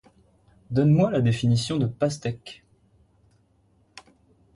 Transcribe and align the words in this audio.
Donne 0.71 0.89
moi 0.93 1.11
la 1.11 1.21
définition 1.21 1.77
de 1.77 1.85
pastèque. 1.85 2.63